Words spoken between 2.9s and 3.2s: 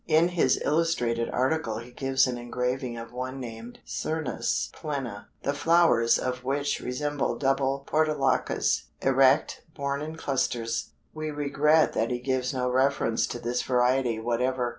of